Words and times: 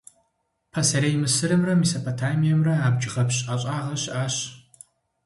Пасэрей 0.73 1.15
Мысырымрэ 1.21 1.73
Месопотамиемрэ 1.81 2.73
абджгъэпщ 2.87 3.37
ӀэщӀагъэ 3.45 3.95
щыӀащ. 4.01 4.35